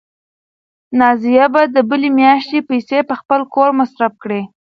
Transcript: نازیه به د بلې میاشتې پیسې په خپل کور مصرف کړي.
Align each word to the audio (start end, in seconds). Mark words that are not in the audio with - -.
نازیه 0.99 1.45
به 1.53 1.61
د 1.75 1.77
بلې 1.89 2.09
میاشتې 2.19 2.59
پیسې 2.69 2.99
په 3.09 3.15
خپل 3.21 3.41
کور 3.53 3.69
مصرف 3.79 4.13
کړي. 4.23 4.41